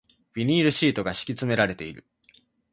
[0.33, 2.07] ビニールシートが敷き詰められている